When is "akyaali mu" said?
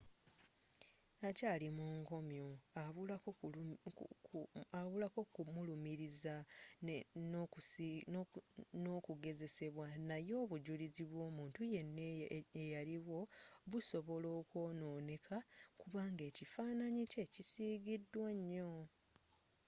1.27-1.85